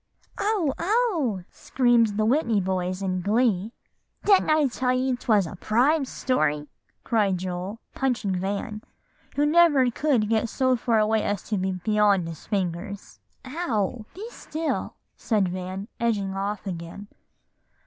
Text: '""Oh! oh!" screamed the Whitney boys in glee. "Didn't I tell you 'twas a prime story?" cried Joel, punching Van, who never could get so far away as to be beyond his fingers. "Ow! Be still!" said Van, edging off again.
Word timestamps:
'""Oh! 0.39 0.73
oh!" 0.79 1.43
screamed 1.51 2.17
the 2.17 2.25
Whitney 2.25 2.59
boys 2.59 3.03
in 3.03 3.21
glee. 3.21 3.71
"Didn't 4.25 4.49
I 4.49 4.65
tell 4.65 4.91
you 4.93 5.15
'twas 5.15 5.45
a 5.45 5.55
prime 5.55 6.05
story?" 6.05 6.67
cried 7.03 7.37
Joel, 7.37 7.79
punching 7.93 8.33
Van, 8.37 8.81
who 9.35 9.45
never 9.45 9.91
could 9.91 10.27
get 10.27 10.49
so 10.49 10.75
far 10.75 10.97
away 10.97 11.21
as 11.21 11.43
to 11.49 11.57
be 11.59 11.73
beyond 11.73 12.27
his 12.27 12.47
fingers. 12.47 13.19
"Ow! 13.45 14.07
Be 14.15 14.25
still!" 14.31 14.95
said 15.17 15.49
Van, 15.49 15.87
edging 15.99 16.35
off 16.35 16.65
again. 16.65 17.07